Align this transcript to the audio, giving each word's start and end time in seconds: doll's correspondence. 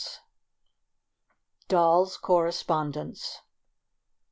doll's 1.67 2.17
correspondence. 2.17 3.41